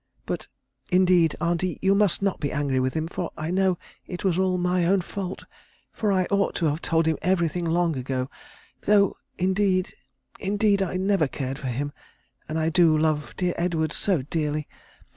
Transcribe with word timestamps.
But, 0.25 0.47
indeed, 0.91 1.35
auntie, 1.39 1.77
you 1.79 1.93
must 1.93 2.23
not 2.23 2.39
be 2.39 2.51
angry 2.51 2.79
with 2.79 2.95
him, 2.95 3.07
for 3.07 3.29
I 3.37 3.51
know 3.51 3.77
it 4.07 4.23
was 4.25 4.39
all 4.39 4.57
my 4.57 4.83
own 4.83 5.01
fault, 5.01 5.43
for 5.93 6.11
I 6.11 6.25
ought 6.31 6.55
to 6.55 6.65
have 6.65 6.81
told 6.81 7.05
him 7.05 7.19
everything 7.21 7.65
long 7.65 7.95
ago, 7.95 8.27
though 8.81 9.17
indeed, 9.37 9.93
indeed, 10.39 10.81
I 10.81 10.97
never 10.97 11.27
cared 11.27 11.59
for 11.59 11.67
him, 11.67 11.93
and 12.49 12.57
I 12.57 12.69
do 12.69 12.97
love 12.97 13.35
dear 13.37 13.53
Edward 13.59 13.93
so 13.93 14.23
dearly. 14.23 14.67